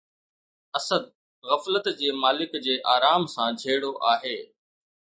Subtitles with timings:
[0.77, 1.03] اسد
[1.49, 4.37] غفلت جي مالڪ جي آرام سان جهيڙو آهي!